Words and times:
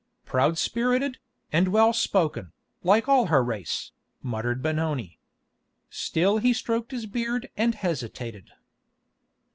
"Proud 0.25 0.57
spirited, 0.57 1.19
and 1.51 1.67
well 1.67 1.93
spoken, 1.93 2.53
like 2.81 3.07
all 3.07 3.27
her 3.27 3.43
race," 3.43 3.91
muttered 4.23 4.63
Benoni. 4.63 5.19
Still 5.91 6.39
he 6.39 6.53
stroked 6.53 6.89
his 6.89 7.05
beard 7.05 7.51
and 7.55 7.75
hesitated. 7.75 8.49